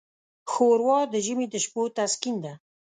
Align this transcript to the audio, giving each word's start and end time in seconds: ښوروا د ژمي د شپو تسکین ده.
ښوروا 0.51 0.99
د 1.13 1.15
ژمي 1.25 1.45
د 1.49 1.55
شپو 1.63 1.83
تسکین 1.97 2.35
ده. 2.45 2.53